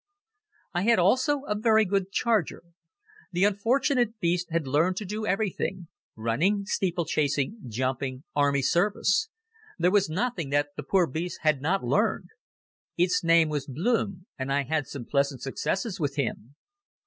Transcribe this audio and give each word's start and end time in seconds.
I 0.73 0.81
had 0.81 0.97
also 0.97 1.41
a 1.43 1.53
very 1.53 1.85
good 1.85 2.11
charger. 2.11 2.63
The 3.31 3.43
unfortunate 3.43 4.19
beast 4.19 4.47
had 4.49 4.65
learned 4.65 4.97
to 4.97 5.05
do 5.05 5.27
everything 5.27 5.89
running, 6.15 6.65
steeplechasing, 6.65 7.59
jumping, 7.67 8.23
army 8.35 8.63
service. 8.63 9.29
There 9.77 9.91
was 9.91 10.09
nothing 10.09 10.49
that 10.49 10.69
the 10.75 10.81
poor 10.81 11.05
beast 11.05 11.41
had 11.43 11.61
not 11.61 11.83
learned. 11.83 12.29
Its 12.97 13.23
name 13.23 13.47
was 13.49 13.67
Blume 13.67 14.25
and 14.39 14.51
I 14.51 14.63
had 14.63 14.87
some 14.87 15.05
pleasant 15.05 15.43
successes 15.43 15.99
with 15.99 16.15
him. 16.15 16.55